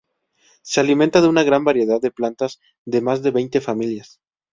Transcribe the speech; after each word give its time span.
Se 0.63 0.79
alimenta 0.79 1.21
de 1.21 1.27
una 1.27 1.43
gran 1.43 1.63
variedad 1.63 2.01
de 2.01 2.09
plantas 2.09 2.59
de 2.85 3.01
más 3.01 3.21
de 3.21 3.29
veinte 3.29 3.61
familias. 3.61 4.19